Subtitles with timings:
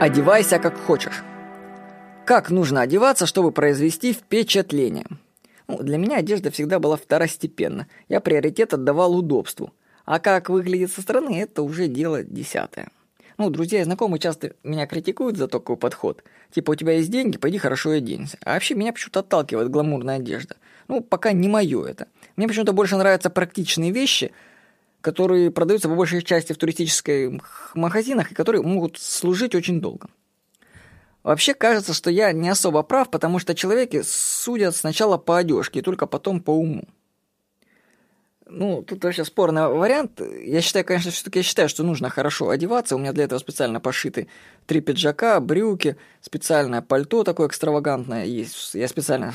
[0.00, 1.24] Одевайся как хочешь.
[2.24, 5.06] Как нужно одеваться, чтобы произвести впечатление?
[5.66, 7.88] Ну, для меня одежда всегда была второстепенна.
[8.08, 9.72] Я приоритет отдавал удобству.
[10.04, 12.90] А как выглядит со стороны, это уже дело десятое.
[13.38, 16.22] Ну, друзья и знакомые часто меня критикуют за такой подход.
[16.52, 18.38] Типа, у тебя есть деньги, пойди хорошо оденься.
[18.44, 20.58] А вообще меня почему-то отталкивает гламурная одежда.
[20.86, 22.06] Ну, пока не мое это.
[22.36, 24.30] Мне почему-то больше нравятся практичные вещи–
[25.00, 30.08] которые продаются по большей части в туристических магазинах и которые могут служить очень долго.
[31.22, 36.06] Вообще кажется, что я не особо прав, потому что человеки судят сначала по одежке только
[36.06, 36.84] потом по уму.
[38.50, 40.22] Ну, тут вообще спорный вариант.
[40.42, 42.96] Я считаю, конечно, все-таки я считаю, что нужно хорошо одеваться.
[42.96, 44.28] У меня для этого специально пошиты
[44.66, 48.74] три пиджака, брюки, специальное пальто такое экстравагантное есть.
[48.74, 49.34] Я специально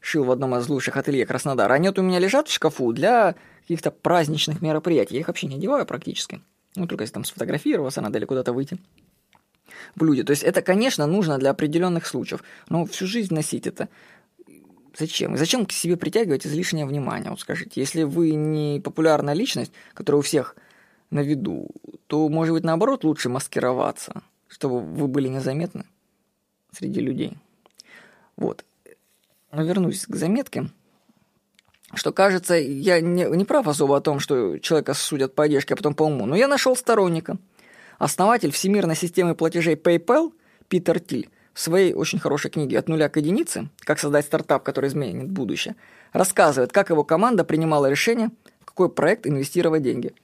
[0.00, 1.74] шил в одном из лучших ателье Краснодара.
[1.74, 3.36] Они вот у меня лежат в шкафу для
[3.68, 5.14] каких-то праздничных мероприятий.
[5.14, 6.40] Я их вообще не одеваю практически.
[6.74, 8.78] Ну, только если там сфотографироваться надо или куда-то выйти
[9.94, 10.22] в люди.
[10.22, 13.88] То есть это, конечно, нужно для определенных случаев, но всю жизнь носить это
[14.96, 15.36] Зачем?
[15.36, 17.30] Зачем к себе притягивать излишнее внимание?
[17.30, 20.56] Вот скажите, если вы не популярная личность, которая у всех
[21.10, 21.68] на виду,
[22.08, 25.84] то, может быть, наоборот, лучше маскироваться, чтобы вы были незаметны
[26.72, 27.36] среди людей.
[28.36, 28.64] Вот.
[29.52, 30.70] Но вернусь к заметке
[31.98, 35.76] что, кажется, я не, не прав особо о том, что человека судят по одежке, а
[35.76, 37.36] потом по уму, но я нашел сторонника.
[37.98, 40.32] Основатель всемирной системы платежей PayPal
[40.68, 43.68] Питер Тиль в своей очень хорошей книге «От нуля к единице.
[43.80, 45.74] Как создать стартап, который изменит будущее»
[46.12, 50.14] рассказывает, как его команда принимала решение, в какой проект инвестировать деньги.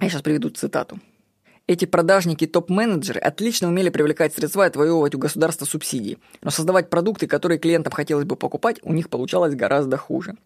[0.00, 0.98] Я сейчас приведу цитату.
[1.66, 7.26] Эти продажники топ-менеджеры отлично умели привлекать средства и отвоевывать у государства субсидии, но создавать продукты,
[7.26, 10.36] которые клиентам хотелось бы покупать, у них получалось гораздо хуже.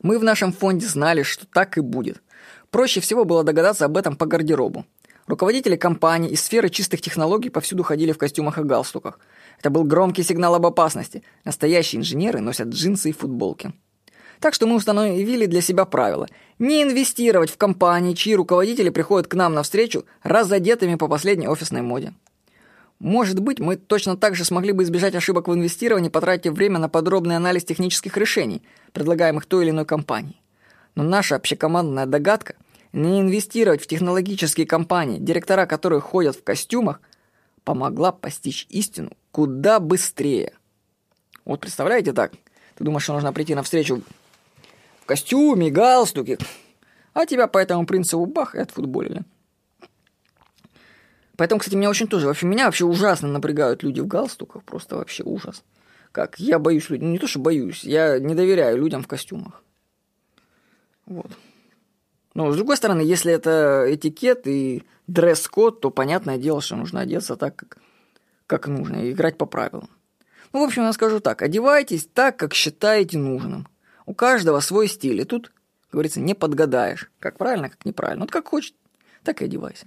[0.00, 2.22] Мы в нашем фонде знали, что так и будет.
[2.70, 4.86] Проще всего было догадаться об этом по гардеробу.
[5.26, 9.20] Руководители компаний из сферы чистых технологий повсюду ходили в костюмах и галстуках.
[9.58, 11.22] Это был громкий сигнал об опасности.
[11.44, 13.72] Настоящие инженеры носят джинсы и футболки.
[14.40, 16.26] Так что мы установили для себя правило–
[16.58, 22.14] не инвестировать в компании, чьи руководители приходят к нам навстречу разодетыми по последней офисной моде.
[23.02, 26.88] Может быть, мы точно так же смогли бы избежать ошибок в инвестировании, потратив время на
[26.88, 30.40] подробный анализ технических решений, предлагаемых той или иной компанией.
[30.94, 32.54] Но наша общекомандная догадка–
[32.92, 37.00] не инвестировать в технологические компании, директора которых ходят в костюмах,
[37.64, 40.52] помогла постичь истину куда быстрее.
[41.44, 42.32] Вот представляете так?
[42.76, 44.00] Ты думаешь, что нужно прийти на встречу
[45.00, 46.38] в костюме, галстуке,
[47.14, 49.22] а тебя по этому принципу бах и отфутболили.
[51.36, 55.22] Поэтому, кстати, меня очень тоже, вообще, меня вообще ужасно напрягают люди в галстуках, просто вообще
[55.22, 55.64] ужас.
[56.12, 59.62] Как, я боюсь людей, не то, что боюсь, я не доверяю людям в костюмах.
[61.06, 61.30] Вот.
[62.34, 67.36] Но, с другой стороны, если это этикет и дресс-код, то понятное дело, что нужно одеться
[67.36, 67.78] так, как,
[68.46, 69.88] как нужно, и играть по правилам.
[70.52, 73.68] Ну, в общем, я скажу так, одевайтесь так, как считаете нужным.
[74.04, 78.24] У каждого свой стиль, и тут, как говорится, не подгадаешь, как правильно, как неправильно.
[78.24, 78.74] Вот как хочешь,
[79.22, 79.86] так и одевайся.